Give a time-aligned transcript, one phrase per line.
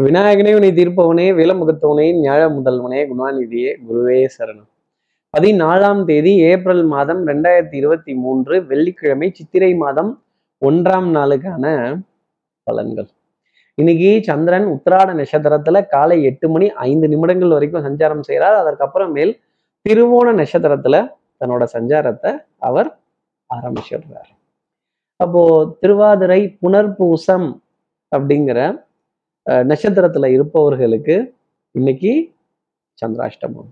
[0.00, 4.68] விநாயகனே உனி தீர்ப்பவனே விலமுகத்தவனே ஞாழ முதல்வனே குணாநிதியே குருவே சரணம்.
[5.36, 10.22] பதினாலாம் தேதி ஏப்ரல் மாதம் ரெண்டாயிரத்தி இருபத்தி மூன்று வெள்ளிக்கிழமை சித்திரை மாதம்
[10.60, 11.64] ஒன்றாம் நாளுக்கான
[12.70, 13.08] பலன்கள்.
[13.74, 19.32] இன்னைக்கு சந்திரன் உத்திராட நட்சத்திரத்துல காலை எட்டு மணி ஐந்து நிமிடங்கள் வரைக்கும் சஞ்சாரம் செய்கிறார் அதற்கப்புறமேல்
[19.88, 21.08] திருவோண நட்சத்திரத்துல
[21.40, 22.98] தன்னோட சஞ்சாரத்தை அவர்
[23.54, 24.30] ஆரம்பிச்சிடுறார்.
[25.16, 27.48] அப்போ திருவாதிரை புனர்பூசம்
[28.16, 28.82] அப்படிங்கிற
[29.46, 31.16] நட்சத்திரத்துல இருப்பவர்களுக்கு
[31.70, 32.12] இன்னைக்கு
[32.98, 33.70] சந்திராஷ்டமம்.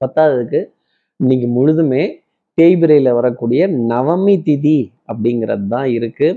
[0.00, 0.60] பத்தாவதுக்கு
[1.20, 2.02] இன்னைக்கு முழுதுமே
[2.58, 4.78] தேய்பிரையில வரக்கூடிய நவமி திதி
[5.10, 6.28] அப்படிங்கிறது தான் இருக்கு.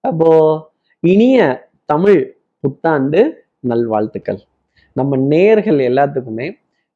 [0.00, 0.30] அப்போ
[1.00, 1.38] இனிய
[1.84, 2.20] தமிழ்
[2.60, 3.20] புத்தாண்டு
[3.60, 4.40] நல்வாழ்த்துக்கள்.
[4.92, 6.46] நம்ம நேர்கள் எல்லாத்துக்குமே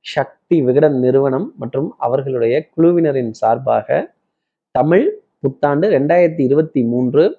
[0.01, 4.17] சக்தி விகடன் நிறுவனம் மற்றும் அவர்களுடைய குழுவினரின் சார்பாக
[4.71, 5.07] தமிழ்
[5.41, 7.37] புத்தாண்டு ரெண்டாயிரத்தி இருபத்தி மூன்று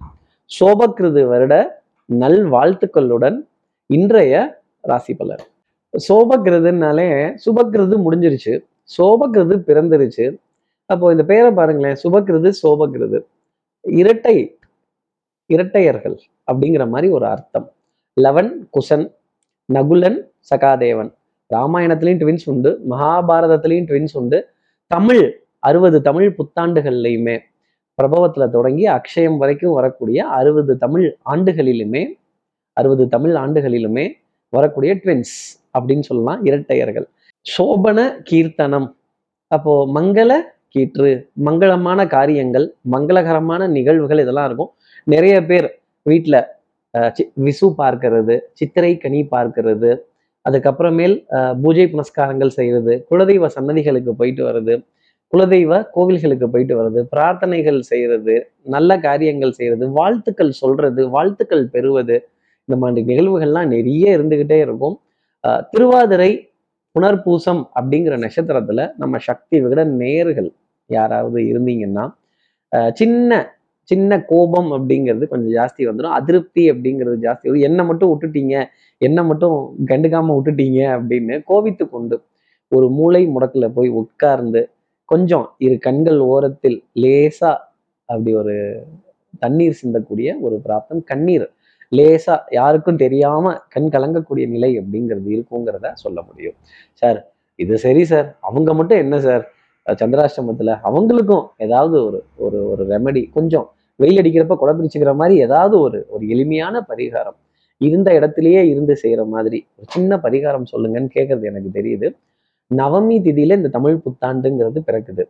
[0.52, 1.56] சோபக்கிருது வருட
[2.10, 3.48] நல் வாழ்த்துக்களுடன்
[3.86, 5.50] இன்றைய ராசி பலர்
[6.08, 8.54] சோபக்கிருதுனாலே சுபக்கிருது முடிஞ்சிருச்சு.
[8.98, 10.38] சோபக்கிருது பிறந்துருச்சு.
[10.86, 11.96] அப்போ இந்த பேரை பாருங்களேன்.
[12.04, 13.20] சுபகிருது சோபகிருது
[13.82, 14.58] இரட்டை
[15.46, 16.18] இரட்டையர்கள்
[16.52, 17.72] அப்படிங்கிற மாதிரி ஒரு அர்த்தம்.
[18.14, 19.14] லவன் குசன்
[19.74, 20.18] நகுலன்
[20.50, 21.14] சகாதேவன்.
[21.54, 22.82] ராமாயணத்துலேயும் ட்வின்ஸ் உண்டு.
[22.90, 24.50] மகாபாரதத்துலேயும் ட்வின்ஸ் உண்டு.
[24.88, 27.40] தமிழ் அறுபது தமிழ் புத்தாண்டுகள்லையுமே.
[28.00, 32.04] பிரபவத்தில் தொடங்கி அக்ஷயம் வரைக்கும் வரக்கூடிய அறுபது தமிழ் ஆண்டுகளிலுமே
[32.78, 34.06] அறுபது தமிழ் ஆண்டுகளிலுமே
[34.54, 35.36] வரக்கூடிய ட்வின்ஸ்
[35.78, 37.08] அப்படின்னு சொல்லலாம் இரட்டையர்கள்.
[37.46, 38.88] சோபன கீர்த்தனம்.
[39.52, 40.32] அப்போ மங்கள
[40.74, 41.12] கீற்று
[41.48, 44.72] மங்களமான காரியங்கள் மங்களகரமான நிகழ்வுகள் இதெல்லாம் இருக்கும்.
[45.08, 45.68] நிறைய பேர்
[46.06, 46.40] வீட்டில்
[47.46, 49.90] விசு பார்க்கறது சித்திரை கனி பார்க்கறது
[50.46, 51.16] அதுக்கப்புறமேல்
[51.64, 54.76] பூஜை புனஸ்காரங்கள் செய்யறது குலதெய்வ சன்னதிகளுக்கு போயிட்டு வர்றது
[55.34, 58.36] குலதெய்வ கோவில்களுக்கு போயிட்டு வர்றது பிரார்த்தனைகள் செய்யறது
[58.76, 62.16] நல்ல காரியங்கள் செய்கிறது வாழ்த்துக்கள் சொல்றது வாழ்த்துக்கள் பெறுவது
[62.68, 64.96] இந்த மாதிரி நிகழ்வுகள்லாம் நிறைய இருந்துக்கிட்டே இருக்கும்.
[65.72, 66.32] திருவாதிரை
[66.96, 70.50] புனர்பூசம் அப்படிங்கிற நட்சத்திரத்துல நம்ம சக்தி விட நேர்கள்
[70.90, 72.06] யாராவது இருந்தீங்கன்னா
[73.00, 73.40] சின்ன
[73.90, 77.64] சின்ன கோபம் அப்படிங்கிறது கொஞ்சம் ஜாஸ்தி வந்துடும் அதிருப்தி அப்படிங்கிறது ஜாஸ்தி வரும்.
[77.68, 78.56] என்னை மட்டும் விட்டுட்டீங்க
[79.02, 79.56] என்னை மட்டும்
[79.92, 82.18] கண்டுக்காம விட்டுட்டீங்க அப்படின்னு கோவித்து கொண்டு
[82.72, 84.62] ஒரு மூளை முடக்கில் போய் உட்கார்ந்து
[85.10, 87.52] கொஞ்சம் இரு கண்கள் ஓரத்தில் லேசா
[88.10, 88.56] அப்படி ஒரு
[89.42, 91.02] தண்ணீர் சிந்தக்கூடிய ஒரு பிராப்தம்.
[91.04, 91.48] கண்ணீர்
[91.92, 96.58] லேசா யாருக்கும் தெரியாம கண் கலங்கக்கூடிய நிலை அப்படிங்கிறது இருக்குங்கிறத சொல்ல முடியும்.
[97.02, 97.20] சார்
[97.60, 98.28] இது சரி சார்.
[98.42, 99.44] அவங்க மட்டும் என்ன சார்?
[99.86, 103.68] சந்திராஷ்டமத்துல அவங்களுக்கும் ஏதாவது ஒரு ஒரு ஒரு ரெமடி கொஞ்சம்
[104.00, 107.38] வெயில் அடிக்கிறப்ப குடப்பிடிச்சுக்கிற மாதிரி ஏதாவது ஒரு ஒரு எளிமையான பரிகாரம்
[107.82, 112.08] இருந்த இடத்துலயே இருந்து செய்யற மாதிரி ஒரு சின்ன பரிகாரம் சொல்லுங்கன்னு கேட்கறது எனக்கு தெரியுது.
[112.72, 115.24] நவமி திதியில இந்த தமிழ் புத்தாண்டுங்கிறது பிறக்குது.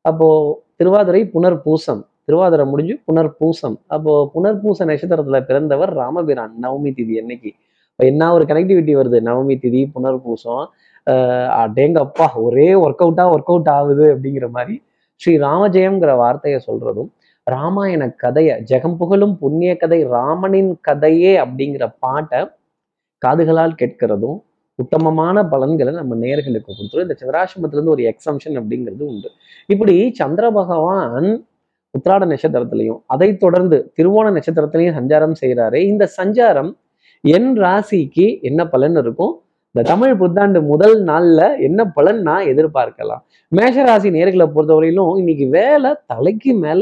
[0.00, 0.28] அப்போ
[0.76, 2.02] திருவாதிரை புனர்பூசம்.
[2.24, 3.76] திருவாதிரை முடிஞ்சு புனர்பூசம்.
[3.86, 7.50] அப்போ புனர்பூச நட்சத்திரத்துல பிறந்தவர் ராமபிரான் நவமி திதி என்னைக்கு
[7.96, 9.18] என்ன ஒரு கனெக்டிவிட்டி வருது?
[9.30, 10.64] நவமி திதி புனர்பூசம்.
[11.06, 14.82] பூசம் அப்பா ஒரே ஒர்க் அவுட்டா ஒர்க் அவுட் ஆகுது அப்படிங்கிற மாதிரி
[15.14, 17.10] ஸ்ரீ ராமஜெயம்ங்கிற வார்த்தையை சொல்றதும்
[17.50, 22.40] ராமாயண கதையை ஜெகம் புகழும் புண்ணிய கதை ராமனின் கதையே அப்படிங்கிற பாட்டை
[23.26, 24.38] காதுகளால் கேட்கிறதும்
[24.82, 27.06] உத்தமமான பலன்களை நம்ம நேர்களுக்கு கொடுத்துரும்.
[27.06, 29.30] இந்த சந்திராசிரமத்திலேருந்து ஒரு எக்ஸம்ஷன் அப்படிங்கிறது உண்டு.
[29.74, 31.30] இப்படி சந்திர பகவான்
[31.94, 36.70] உத்திராட நட்சத்திரத்திலையும் அதை தொடர்ந்து திருவோண நட்சத்திரத்திலையும் சஞ்சாரம் செய்கிறாரு இந்த சஞ்சாரம்
[37.24, 39.34] என் ராசிக்கு என்ன பலன் இருக்கும்?
[39.74, 43.22] இந்த தமிழ் புத்தாண்டு முதல் நாள்ல என்ன பலன் நான் எதிர்பார்க்கலாம்?
[43.56, 46.80] மேஷராசி நேர்களை பொறுத்தவரையிலும் இன்னைக்கு வேலை தலைக்கு மேல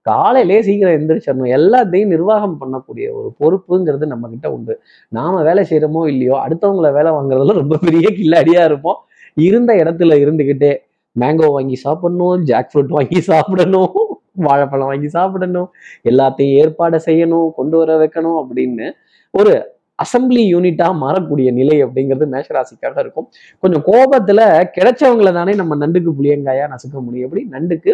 [0.00, 4.80] காலையிலே சீக்கிரம் எந்திரிச்சிடணும் எல்லாத்தையும் நிர்வாகம் பண்ணக்கூடிய ஒரு பொறுப்புங்கிறது நம்ம கிட்ட உண்டு.
[5.08, 9.00] நாம வேலை செய்யறோமோ இல்லையோ அடுத்தவங்களை வேலை வாங்குறதுல ரொம்ப பெரிய கில்லாடியா இருப்போம்.
[9.34, 10.72] இருந்த இடத்துல இருந்துகிட்டே
[11.20, 13.92] மேங்கோ வாங்கி சாப்பிடணும் ஜாக் ஃப்ரூட் வாங்கி சாப்பிடணும்
[14.34, 15.68] வாழைப்பழம் வாங்கி சாப்பிடணும்
[16.10, 18.86] எல்லாத்தையும் ஏற்பாடு செய்யணும் கொண்டு வர வைக்கணும் அப்படின்னு
[19.34, 19.52] ஒரு
[20.02, 23.26] அசம்பிளி யூனிட்டா மாறக்கூடிய நிலை அப்படிங்கிறது மேஷராசிக்காக இருக்கும்.
[23.58, 24.40] கொஞ்சம் கோபத்துல
[24.76, 27.26] கிடைச்சவங்களை தானே நம்ம நண்டுக்கு புளியங்காயா நசுக்க முடியும்.
[27.28, 27.42] எப்படி?
[27.50, 27.92] நண்டுக்கு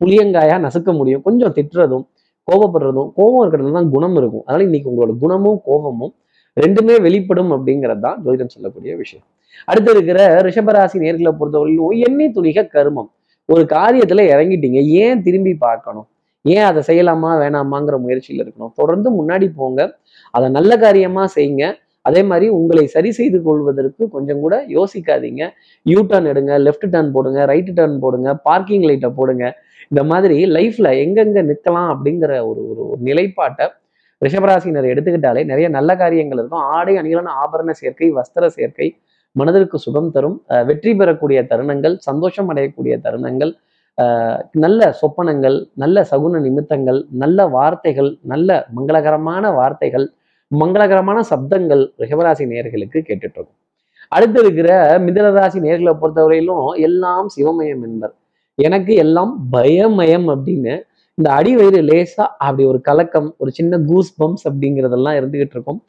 [0.00, 1.22] புளியங்காயா நசுக்க முடியும்.
[1.22, 2.04] கொஞ்சம் திட்டுறதும்
[2.48, 4.44] கோபப்படுறதும் கோபம் இருக்கிறது தான் குணம் இருக்கும்.
[4.46, 6.14] அதனால இன்னைக்கு உங்களோட குணமும் கோபமும்
[6.56, 9.24] ரெண்டுமே வெளிப்படும் அப்படிங்கிறது தான் ஜோதிடம் சொல்லக்கூடிய விஷயம்.
[9.64, 13.10] அடுத்து இருக்கிற ரிஷபராசி நேர்களை பொறுத்தவரையிலும் எண்ணெய் துணிக கருமம்.
[13.48, 14.78] ஒரு காரியத்துல இறங்கிட்டீங்க.
[15.02, 16.06] ஏன் திரும்பி பார்க்கணும்?
[16.44, 18.72] ஏன் அதை செய்யலாமா வேணாமாங்கிற முயற்சியில் இருக்கணும்.
[18.74, 19.80] தொடர்ந்து முன்னாடி போங்க.
[20.30, 21.66] அதை நல்ல காரியமா செய்யுங்க.
[22.02, 25.42] அதே மாதிரி உங்களை சரி செய்து கொள்வதற்கு கொஞ்சம் கூட யோசிக்காதீங்க.
[25.82, 29.44] யூ டர்ன் எடுங்க லெஃப்ட் டர்ன் போடுங்க ரைட்டு டர்ன் போடுங்க பார்க்கிங் லைட்டை போடுங்க.
[29.92, 33.66] இந்த மாதிரி லைஃப்ல எங்கெங்க நிற்கலாம் அப்படிங்கிற ஒரு ஒரு நிலைப்பாட்டை
[34.22, 36.64] ரிஷபராசினர் எடுத்துக்கிட்டாலே நிறைய நல்ல காரியங்கள் இருக்கும்.
[36.76, 38.88] ஆடை அணிகளான ஆபரண சேர்க்கை வஸ்திர சேர்க்கை
[39.36, 40.36] மனதிற்கு சுகம் தரும்.
[40.68, 43.52] வெற்றி பெறக்கூடிய தருணங்கள் சந்தோஷம் அடையக்கூடிய தருணங்கள்
[44.64, 50.06] நல்ல சொப்பனங்கள் நல்ல சகுன நிமித்தங்கள் நல்ல வார்த்தைகள் நல்ல மங்களகரமான வார்த்தைகள்
[50.50, 53.58] மங்களகரமான சப்தங்கள் ரிஷபராசி நேர்களுக்கு கேட்டுட்டு இருக்கும்.
[54.16, 54.70] அடுத்து இருக்கிற
[55.06, 58.14] மிதனராசி நேர்களை பொறுத்தவரையிலும் எல்லாம் சிவமயம் என்பர்.
[58.58, 60.74] எனக்கு எல்லாம் பயமயம் அப்படின்னு
[61.18, 65.80] இந்த அடி வயிறு லேசா அப்படி ஒரு கலக்கம் ஒரு சின்ன கூஸ் பம்ப்ஸ் அப்படிங்கிறதெல்லாம் இருந்துகிட்டு இருக்கும்.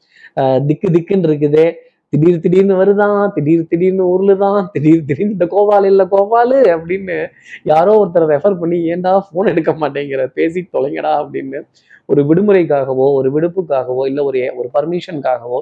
[0.68, 1.66] திக்கு திக்குன்னு இருக்குதே.
[2.10, 7.18] திடீர் திடீர்னு வருதான் திடீர் திடீர்னு ஊர்லுதான் திடீர் திடீர்னு இந்த கோபால் இல்லை கோபாலு அப்படின்னு
[7.64, 10.22] யாரோ ஒருத்தர் ரெஃபர் பண்ணி ஏன்டா ஃபோன் எடுக்க மாட்டேங்கிற?
[10.38, 11.60] பேசி தொலைங்கடா அப்படின்னு
[12.06, 15.60] ஒரு விடுமுறைக்காகவோ ஒரு விடுப்புக்காகவோ இல்லை ஒரு ஒரு பர்மிஷனுக்காகவோ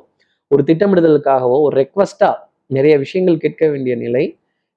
[0.52, 2.32] ஒரு திட்டமிடுதலுக்காகவோ ஒரு ரெக்வஸ்டா
[2.68, 4.26] நிறைய விஷயங்கள் கேட்க வேண்டிய நிலை.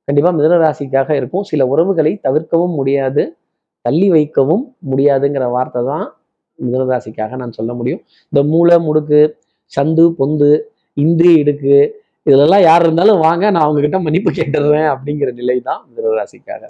[0.09, 1.45] கண்டிப்பாக மிதனராசிக்காக இருக்கும்.
[1.51, 3.23] சில உறவுகளை தவிர்க்கவும் முடியாது.
[3.85, 6.07] தள்ளி வைக்கவும் முடியாதுங்கிற வார்த்தை தான்
[6.59, 8.01] மிதனராசிக்காக நான் சொல்ல முடியும்.
[8.33, 9.21] இந்த மூளை முடுக்கு
[9.73, 10.51] சந்து பொந்து
[11.05, 11.77] இந்திரி இடுக்கு
[12.31, 16.63] இதெல்லாம் யார் இருந்தாலும் வாங்க நான் அவங்கக்கிட்ட மன்னிப்பு கேட்டுடுறேன் அப்படிங்கிற நிலை தான் மிதனராசிக்காக.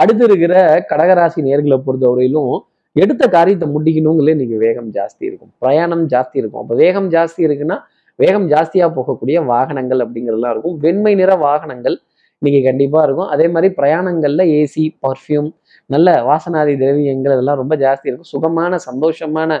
[0.00, 0.54] அடுத்து இருக்கிற
[0.90, 2.52] கடகராசி நேர்களை பொறுத்தவரையிலும்
[2.96, 5.50] எடுத்த காரியத்தை முடிக்கணுங்களே இன்னைக்கு வேகம் ஜாஸ்தி இருக்கும்.
[5.62, 6.62] பிரயாணம் ஜாஸ்தி இருக்கும்.
[6.62, 7.78] அப்போ வேகம் ஜாஸ்தி இருக்குன்னா
[8.18, 10.76] வேகம் ஜாஸ்தியாக போகக்கூடிய வாகனங்கள் அப்படிங்கிறதுலாம் இருக்கும்.
[10.84, 11.96] வெண்மை நிற வாகனங்கள்
[12.42, 13.28] இன்னைக்கு கண்டிப்பாக இருக்கும்.
[13.34, 15.48] அதே மாதிரி பிரயாணங்களில் ஏசி பர்ஃப்யூம்
[15.94, 18.30] நல்ல வாசனாதி திரவியங்கள் இதெல்லாம் ரொம்ப ஜாஸ்தி இருக்கும்.
[18.34, 19.60] சுகமான சந்தோஷமான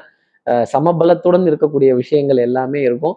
[0.72, 3.16] சமபலத்துடன் இருக்கக்கூடிய விஷயங்கள் எல்லாமே இருக்கும்.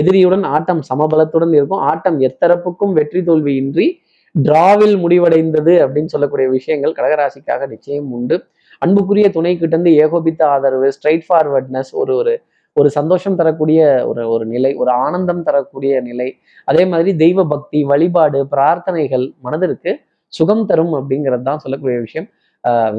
[0.00, 1.82] எதிரியுடன் ஆட்டம் சமபலத்துடன் இருக்கும்.
[1.90, 3.86] ஆட்டம் எத்தரப்புக்கும் வெற்றி தோல்வியின்றி
[4.34, 8.36] டிராவில் முடிவடைந்தது அப்படின்னு சொல்லக்கூடிய விஷயங்கள் கடகராசிக்காக நிச்சயம் உண்டு.
[8.82, 12.34] அன்புக்குரிய துணை கிட்ட இருந்து ஏகோபித்த ஆதரவு ஸ்ட்ரைட் ஃபார்வர்ட்னஸ் ஒரு ஒரு
[12.80, 13.80] ஒரு சந்தோஷம் தரக்கூடிய
[14.10, 16.28] ஒரு ஒரு நிலை ஒரு ஆனந்தம் தரக்கூடிய நிலை.
[16.68, 19.92] அதே மாதிரி தெய்வ பக்தி வழிபாடு பிரார்த்தனைகள் மனதிற்கு
[20.32, 22.26] சுகம் தரும் அப்படிங்கிறது தான் சொல்லக்கூடிய விஷயம்.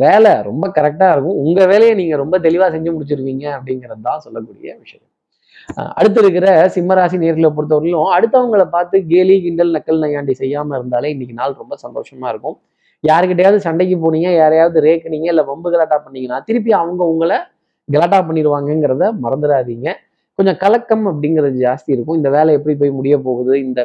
[0.04, 1.40] வேலை ரொம்ப கரெக்டாக இருக்கும்.
[1.44, 5.06] உங்கள் வேலையை நீங்கள் ரொம்ப தெளிவாக செஞ்சு முடிச்சிருவீங்க அப்படிங்கிறது தான் சொல்லக்கூடிய விஷயம்.
[5.98, 11.60] அடுத்து இருக்கிற சிம்மராசி நேர்களை பொறுத்தவரையிலும் அடுத்தவங்களை பார்த்து கேலி கிண்டல் நக்கல் நையாண்டி செய்யாமல் இருந்தாலே இன்னைக்கு நாள்
[11.62, 12.58] ரொம்ப சந்தோஷமா இருக்கும்.
[13.04, 17.38] யாருக்கிட்டையாவது சண்டைக்கு போனீங்க யாரையாவது ரேக்குனீங்க இல்லை வம்பு கலாட்டா பண்ணீங்கன்னா திருப்பி அவங்க உங்களை
[17.90, 19.88] கலாட்டா பண்ணிடுவாங்கங்கிறத மறந்துடாதீங்க.
[20.40, 22.18] கொஞ்சம் கலக்கம் அப்படிங்கிறது ஜாஸ்தி இருக்கும்.
[22.20, 23.54] இந்த வேலை எப்படி போய் முடிய போகுது?
[23.66, 23.80] இந்த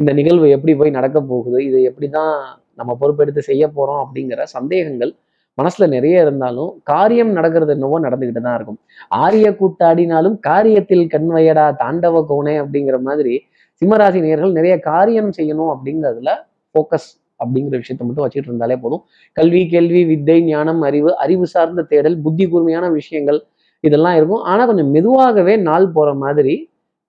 [0.00, 1.58] இந்த நிகழ்வு எப்படி போய் நடக்க போகுது?
[1.68, 2.32] இதை எப்படி தான்
[2.80, 5.12] நம்ம பொறுப்பெடுத்து செய்ய போகிறோம் அப்படிங்கிற சந்தேகங்கள்
[5.58, 8.78] மனசுல நிறைய இருந்தாலும் காரியம் நடக்கிறது என்னவோ நடந்துகிட்டு தான் இருக்கும்.
[9.24, 13.34] ஆரிய கூத்தாடினாலும் காரியத்தில் கண்வையடா தாண்டவ கோணே அப்படிங்கிற மாதிரி
[13.82, 16.32] சிம்மராசி நேர்கள் நிறைய காரியம் செய்யணும் அப்படிங்கிறதுல
[16.74, 17.08] ஃபோக்கஸ்
[17.42, 19.02] அப்படிங்கிற விஷயத்த மட்டும் வச்சுட்டு இருந்தாலே போதும்.
[19.36, 23.40] கல்வி கேள்வி வித்தை ஞானம் அறிவு அறிவு சார்ந்த தேடல் புத்தி கூர்மையான விஷயங்கள்
[23.84, 24.42] இதெல்லாம் இருக்கும்.
[24.50, 26.54] ஆனால் கொஞ்சம் மெதுவாகவே நாள் போற மாதிரி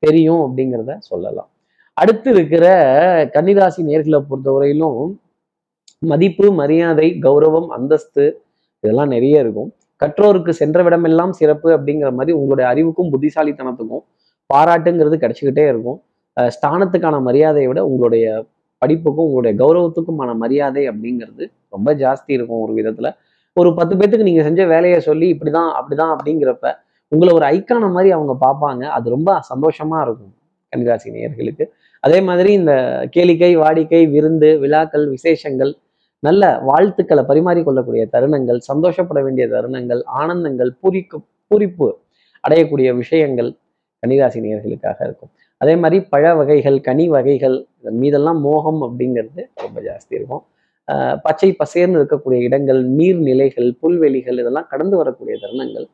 [0.04, 1.50] தெரியும் அப்படிங்கிறத சொல்லலாம்.
[1.98, 2.66] அடுத்து இருக்கிற
[3.36, 5.02] கன்னிராசி நேர்களை பொறுத்தவரையிலும்
[6.12, 8.24] மதிப்பு மரியாதை கௌரவம் அந்தஸ்து
[8.84, 9.70] இதெல்லாம் நிறைய இருக்கும்.
[10.02, 14.04] கற்றோருக்கு சென்ற விடமெல்லாம் சிறப்பு அப்படிங்கிற மாதிரி உங்களுடைய அறிவுக்கும் புத்திசாலித்தனத்துக்கும்
[14.50, 16.00] பாராட்டுங்கிறது கிடைச்சிக்கிட்டே இருக்கும்.
[16.56, 18.26] ஸ்தானத்துக்கான மரியாதையை விட உங்களுடைய
[18.84, 23.10] படிப்புக்கும் உங்களுடைய கௌரவத்துக்குமான மரியாதை அப்படிங்கிறது ரொம்ப ஜாஸ்தி இருக்கும் ஒரு விதத்துல.
[23.58, 26.68] ஒரு பத்து பேத்துக்கு நீங்க செஞ்ச வேலையை சொல்லி இப்படிதான் அப்படிதான் அப்படிங்கிறப்ப
[27.12, 28.84] உங்களை ஒரு ஐக்கான மாதிரி அவங்க பார்ப்பாங்க.
[28.98, 30.34] அது ரொம்ப சந்தோஷமா இருக்கும்
[30.74, 31.66] கன்னிராசி நேயர்களுக்கு.
[32.04, 32.74] அதே மாதிரி இந்த
[33.16, 35.74] கேளிக்கை வாடிக்கை விருந்து விழாக்கள் விசேஷங்கள்
[36.24, 41.18] நல்ல வாழ்த்துக்களை பரிமாறிக்கொள்ளக்கூடிய தருணங்கள் சந்தோஷப்பட வேண்டிய தருணங்கள் ஆனந்தங்கள் பூரிக்கு
[41.50, 41.88] பூரிப்பு
[42.44, 43.50] அடையக்கூடிய விஷயங்கள்
[44.04, 45.32] கன்னிராசி நேயர்களுக்காக இருக்கும்.
[45.64, 50.44] அதே மாதிரி பழ வகைகள் கனி வகைகள் இதன் மீதெல்லாம் மோகம் அப்படிங்கிறது ரொம்ப ஜாஸ்தி இருக்கும்.
[51.26, 55.88] பச்சை பசேர்னு இருக்கக்கூடிய இடங்கள் நீர்நிலைகள் புல்வெளிகள் இதெல்லாம் கடந்து வரக்கூடிய தருணங்கள்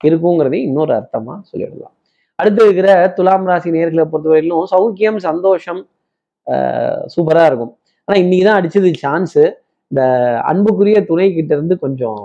[0.00, 1.94] இருக்குங்கிறதையும் இன்னொரு அர்த்தமாக சொல்லிடலாம்.
[2.38, 5.80] அடுத்து இருக்கிற துலாம் ராசி நேர்களை பொறுத்தவரையிலும் சௌக்கியம் சந்தோஷம்
[7.14, 7.72] சூப்பராக இருக்கும்.
[8.08, 9.44] ஆனால் இன்னைக்கு தான் அடிச்சது சான்ஸு
[9.90, 10.02] இந்த
[10.50, 12.20] அன்புக்குரிய துணை கிட்ட இருந்து கொஞ்சம்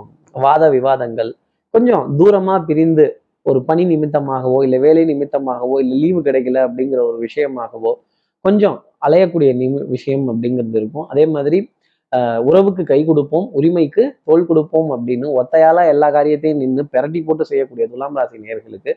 [0.46, 1.31] வாத விவாதங்கள்
[1.74, 3.05] கொஞ்சம் தூரமாக பிரிந்து
[3.50, 7.91] ஒரு பணி நிமித்தமாகவோ இல்லை வேலை நிமித்தமாகவோ இல்லை லீவு கிடைக்கல அப்படிங்கிற ஒரு விஷயமாகவோ
[8.45, 11.05] கொஞ்சம் அலையக்கூடிய நிமி விஷயம் அப்படிங்கிறது இருக்கும்.
[11.12, 11.60] அதே மாதிரி
[12.48, 18.17] உறவுக்கு கை கொடுப்போம் உரிமைக்கு தோல் கொடுப்போம் அப்படின்னு ஒத்தையால எல்லா காரியத்தையும் நின்று பிரட்டி போட்டு செய்யக்கூடிய துலாம்
[18.19, 18.91] ராசி நேர்களுக்கு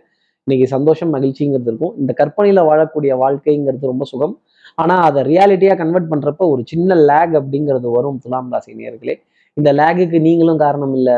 [0.47, 1.93] இன்னைக்கு சந்தோஷம் மகிழ்ச்சிங்கிறது இருக்கும்.
[2.01, 4.35] இந்த கற்பனையில வாழக்கூடிய வாழ்க்கைங்கிறது ரொம்ப சுகம்.
[4.83, 9.15] ஆனா அதை ரியாலிட்டியா கன்வெர்ட் பண்றப்ப ஒரு சின்ன லேக் அப்படிங்கிறது வரும் துலாம் ராசி நேயர்களே
[9.57, 11.17] இந்த லேகுக்கு நீங்களும் காரணம் இல்லை.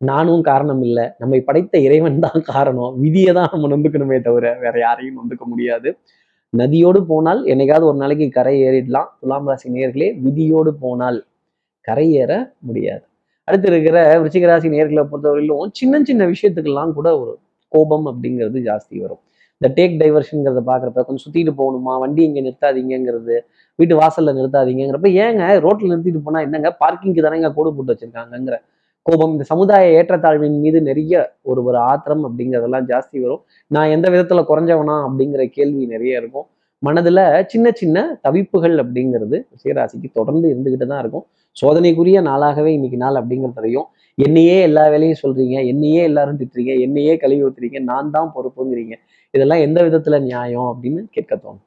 [0.00, 1.04] நானும் காரணம் இல்லை.
[1.22, 2.92] நம்மை படைத்த இறைவன் தான் காரணம்.
[3.04, 5.90] விதியை தான் நம்ம நொந்துக்கணுமே தவிர வேற யாரையும் நொந்துக்க முடியாது.
[6.52, 9.08] நதியோடு போனால் என்னைக்காவது ஒரு நாளைக்கு கரை ஏறிடலாம்.
[9.20, 11.18] துலாம் ராசி நேயர்களே விதியோடு போனால்
[11.88, 12.32] கரை ஏற
[12.68, 13.04] முடியாது.
[13.48, 17.32] அடுத்து இருக்கிற விருச்சிகராசி நேர்களை பொறுத்தவரையிலும் சின்ன சின்ன விஷயத்துக்கெல்லாம் கூட ஒரு
[17.72, 19.22] கோபம் அப்படிங்கிறது ஜாஸ்தி வரும்.
[19.60, 21.92] இந்த டேக் டைவர்ஷன்ங்கிறத பார்க்குறப்ப கொஞ்சம் சுற்றிட்டு போகணுமா?
[22.02, 23.34] வண்டி இங்கே நிறுத்தாதீங்கிறது
[23.78, 26.70] வீட்டு வாசலில் நிறுத்தாதீங்கிறப்ப ஏங்க ரோட்டில் நிறுத்திட்டு போனால் என்னங்க?
[26.82, 28.56] பார்க்கிங்க்கு தானேங்க கோடு போட்டு வச்சிருக்காங்கங்கிற
[29.06, 33.42] கோபம் இந்த சமுதாய ஏற்றத்தாழ்வின் மீது நிறைய ஒரு ஒரு ஆத்திரம் அப்படிங்கிறதெல்லாம் ஜாஸ்தி வரும்.
[33.70, 36.46] நான் எந்த விதத்துல குறைஞ்சவனா அப்படிங்கிற கேள்வி நிறைய இருக்கும்.
[36.82, 37.20] மனதுல
[37.52, 41.26] சின்ன சின்ன தவிப்புகள் அப்படிங்கிறது சீராசிக்கு தொடர்ந்து இருந்துகிட்டு தான் இருக்கும்.
[41.56, 43.86] சோதனைக்குரிய நாளாகவே இன்னைக்கு நாள் அப்படிங்கிறதையும்
[44.18, 48.94] என்னையே எல்லா வேலையும் சொல்றீங்க என்னையே எல்லாரும் திட்டுறீங்க என்னையே கழுவி ஊத்துறீங்க நான் தான் பொறுப்புங்கிறீங்க.
[49.34, 51.64] இதெல்லாம் எந்த விதத்துல நியாயம் அப்படின்னு கேட்க தோணும்.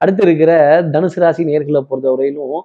[0.00, 0.52] அடுத்து இருக்கிற
[0.94, 2.60] தனுசு ராசி நேர்களை பொறுத்தவரையிலும்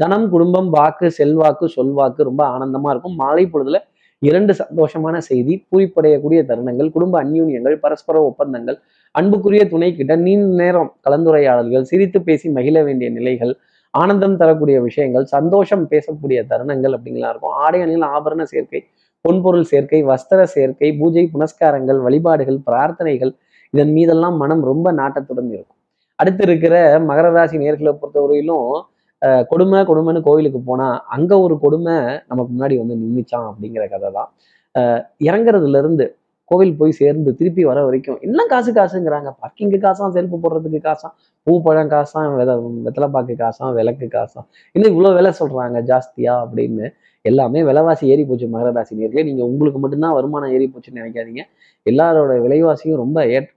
[0.00, 3.16] தனம் குடும்பம் வாக்கு செல்வாக்கு சொல்வாக்கு ரொம்ப ஆனந்தமா இருக்கும்.
[3.22, 3.78] மாலை பொழுதுல
[4.22, 8.78] இரண்டு சந்தோஷமான செய்தி பூரிப்படையக்கூடிய தருணங்கள் குடும்ப அந்யூன்யங்கள் பரஸ்பர ஒப்பந்தங்கள்
[9.14, 13.52] அன்புக்குரிய துணை கிட்ட நீண்ட நேரம் கலந்துரையாடல்கள் சிரித்து பேசி மகிழ வேண்டிய நிலைகள்
[13.94, 17.54] ஆனந்தம் தரக்கூடிய விஷயங்கள் சந்தோஷம் பேசக்கூடிய தருணங்கள் அப்படிங்கலாம் இருக்கும்.
[17.64, 18.80] ஆடை அணியில் ஆபரண சேர்க்கை
[19.24, 23.32] பொன்பொருள் சேர்க்கை வஸ்திர சேர்க்கை பூஜை புனஸ்காரங்கள் வழிபாடுகள் பிரார்த்தனைகள்
[23.74, 25.78] இதன் மீதெல்லாம் மனம் ரொம்ப நாட்டத்துடன் இருக்கும்.
[26.18, 26.76] அடுத்து இருக்கிற
[27.08, 28.70] மகர ராசி நேர்களை பொறுத்தவரையிலும்
[29.50, 30.86] கொடுமை கொடுமைன்னு கோவிலுக்கு போனா
[31.16, 31.96] அங்க ஒரு கொடுமை
[32.30, 34.30] நமக்கு முன்னாடி வந்து நின்றுச்சான் அப்படிங்கிற கதை தான்
[34.74, 36.06] அஹ், இறங்குறதுல இருந்து
[36.50, 39.28] கோவில் போய் சேர்ந்து திருப்பி வர வரைக்கும் இன்னும் காசு காசுங்கிறாங்க.
[39.40, 41.12] பார்க்கிங்கு காசாம் செருப்பு போடுறதுக்கு காசாம்
[41.46, 42.52] பூ பழம் காசாம் வெத
[42.86, 44.46] வெத்தலைப்பாக்கு காசாம் விளக்கு காசாம்.
[44.74, 46.86] இன்னும் இவ்வளோ விலை சொல்றாங்க ஜாஸ்தியா அப்படின்னு.
[47.24, 49.24] எல்லாமே விலைவாசி ஏறி போச்சு மகர ராசி நேர்களே.
[49.28, 51.44] நீங்க உங்களுக்கு மட்டும்தான் வருமானம் ஏறி போச்சுன்னு நினைக்காதீங்க.
[51.86, 53.48] எல்லாரோட விலைவாசியும் ரொம்ப ஏற்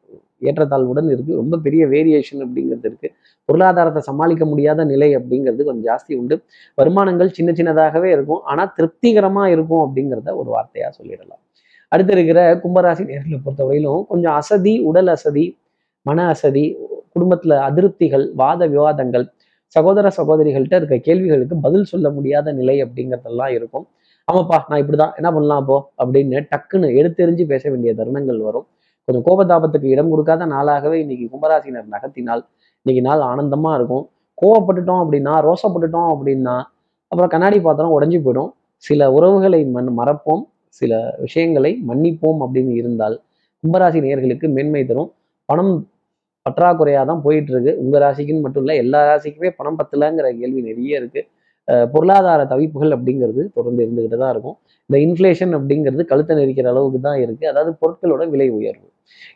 [0.44, 1.36] ஏற்றத்தாழ்வுடன் இருக்கு.
[1.36, 3.10] ரொம்ப பெரிய வேரியேஷன் அப்படிங்கிறது இருக்கு.
[3.50, 6.38] பொருளாதாரத்தை சமாளிக்க முடியாத நிலை அப்படிங்கிறது கொஞ்சம் ஜாஸ்தி உண்டு.
[6.78, 8.42] வருமானங்கள் சின்ன சின்னதாகவே இருக்கும்.
[8.44, 11.42] ஆனா திருப்திகரமா இருக்கும் அப்படிங்கிறத ஒரு வார்த்தையா சொல்லிடலாம்.
[11.92, 15.46] அடுத்து இருக்கிற கும்பராசி நேர்களை பொறுத்தவரையிலும் கொஞ்சம் அசதி உடல் அசதி
[16.06, 16.66] மன அசதி
[17.16, 19.26] குடும்பத்துல அதிருப்திகள் வாத விவாதங்கள்
[19.76, 23.86] சகோதர சகோதரிகள்கிட்ட இருக்க கேள்விகளுக்கு பதில் சொல்ல முடியாத நிலை அப்படிங்கிறதெல்லாம் இருக்கும்.
[24.28, 25.14] ஆமாப்பா நான் இப்படிதான்.
[25.16, 25.78] என்ன பண்ணலாம் அப்போ?
[25.98, 28.68] அப்படின்னு டக்குன்னு எடுத்தெறிஞ்சு பேச வேண்டிய தருணங்கள் வரும்.
[29.08, 32.44] கொஞ்சம் கோபதாபத்துக்கு இடம் கொடுக்காத நாளாகவே இன்னைக்கு கும்பராசினர் நகர்த்தினால்
[32.82, 34.06] இன்னைக்கு நாள் ஆனந்தமா இருக்கும்.
[34.42, 36.56] கோவப்பட்டுட்டோம் அப்படின்னா ரோசப்பட்டுட்டோம் அப்படின்னா
[37.12, 38.52] அப்புறம் கண்ணாடி பாத்திரம் உடஞ்சி போயிடும்.
[38.84, 40.44] சில உறவுகளை மண் மறப்போம்.
[40.80, 40.94] சில
[41.26, 43.16] விஷயங்களை மன்னிப்போம் அப்படின்னு இருந்தால்
[43.64, 45.10] கும்பராசி நேர்களுக்கு மேன்மை தரும்.
[45.50, 45.74] பணம்
[46.46, 51.22] பற்றாக்குறையாக தான் போயிட்டு இருக்கு உங்கள் ராசிக்குன்னு மட்டும் இல்லை எல்லா ராசிக்குமே பணம் பத்தலைங்கிற கேள்வி நிறைய இருக்கு.
[51.94, 54.58] பொருளாதார தவிப்புகள் அப்படிங்கிறது தொடர்ந்து இருந்துகிட்டு தான் இருக்கும்.
[54.90, 57.46] இந்த இன்ஃப்ளேஷன் அப்படிங்கிறது கழுத்தை நெரிக்கிற அளவுக்கு தான் இருக்கு.
[57.52, 58.88] அதாவது பொருட்களோட விலை உயர்வு.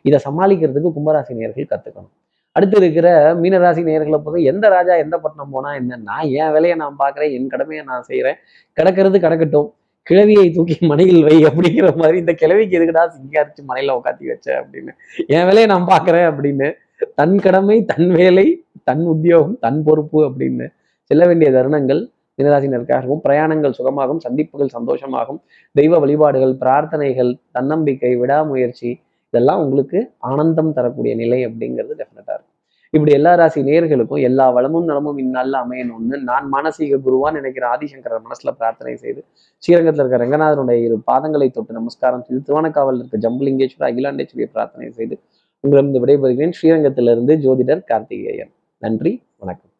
[0.02, 2.14] இதை சமாளிக்கிறதுக்கு கும்பராசி நேயர்கள் கத்துக்கணும்.
[2.52, 5.96] அடுத்து இருக்கிற மீனராசி நேர்களை பொறுத்த எந்த ராஜா எந்த பட்டணம் போனா என்ன?
[5.96, 8.38] நான் என் வேலையை நான் பார்க்குறேன் என் கடமையை நான் செய்கிறேன்
[8.72, 9.68] கிடக்கிறது கிடக்கட்டும்.
[10.10, 14.92] கிழவியை தூக்கி மனையில் வை அப்படிங்கிற மாதிரி இந்த கிழவிக்கு எதுக்கடா சிங்காரிச்சு மனையில உட்காத்தி வச்ச அப்படின்னு.
[15.26, 16.68] என் வேலையை நான் பார்க்குறேன் அப்படின்னு.
[17.14, 18.46] தன் கடமை தன் வேலை
[18.84, 20.66] தன் உத்தியோகம் தன் பொறுப்பு அப்படின்னு.
[21.10, 22.00] செல்ல வேண்டிய தருணங்கள்
[22.38, 25.38] மீனராசினருக்காகவும் பிரயாணங்கள் சுகமாகும் சந்திப்புகள் சந்தோஷமாகும்.
[25.72, 28.90] தெய்வ வழிபாடுகள் பிரார்த்தனைகள் தன்னம்பிக்கை விடாமுயற்சி
[29.28, 32.54] இதெல்லாம் உங்களுக்கு ஆனந்தம் தரக்கூடிய நிலை அப்படிங்கிறது டெஃபினட்டாக இருக்கும்.
[32.90, 38.50] இப்படி எல்லா ராசி நேர்களுக்கும் எல்லா வளமும் நலமும் இந்நாளில் அமையணும்னு நான் மானசீக குருவான் நினைக்கிற ஆதிசங்கரர் மனசுல
[38.50, 39.24] பிரார்த்தனை செய்து
[39.58, 45.18] ஸ்ரீரங்கத்தில் இருக்க ரங்கநாதனுடைய இரு பாதங்களை தொட்டு நமஸ்காரம் செய்து திருவானக்காவலில் இருக்க ஜம்புலிங்கேஸ்வரர் அகிலாண்டேஸ்வரியை பிரார்த்தனை செய்து
[45.60, 46.56] உங்களிடம் விடைபெறுகிறேன்.
[46.60, 48.52] ஸ்ரீரங்கத்திலிருந்து ஜோதிடர் கார்த்திகேயன்.
[48.78, 49.70] நன்றி வணக்கம்.